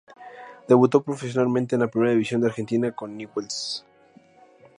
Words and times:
Debutó 0.67 1.03
profesionalmente 1.03 1.75
en 1.75 1.81
la 1.81 1.87
Primera 1.87 2.13
División 2.13 2.41
de 2.41 2.47
Argentina 2.47 2.91
con 2.91 3.15
Newell's. 3.15 3.85